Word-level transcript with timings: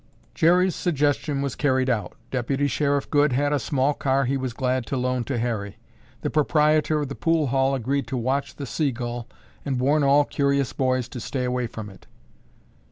Jerry's 0.33 0.73
suggestion 0.75 1.43
was 1.43 1.53
carried 1.53 1.87
out. 1.87 2.15
Deputy 2.31 2.65
Sheriff 2.65 3.07
Goode 3.11 3.33
had 3.33 3.53
a 3.53 3.59
small 3.59 3.93
car 3.93 4.25
he 4.25 4.35
was 4.35 4.51
glad 4.51 4.87
to 4.87 4.97
loan 4.97 5.23
to 5.25 5.37
Harry. 5.37 5.77
The 6.21 6.31
proprietor 6.31 7.01
of 7.01 7.07
the 7.07 7.13
pool 7.13 7.45
hall 7.45 7.75
agreed 7.75 8.07
to 8.07 8.17
watch 8.17 8.55
the 8.55 8.65
"Seagull" 8.65 9.27
and 9.63 9.79
warn 9.79 10.01
all 10.03 10.25
curious 10.25 10.73
boys 10.73 11.07
to 11.09 11.19
stay 11.19 11.43
away 11.43 11.67
from 11.67 11.87
it. 11.87 12.07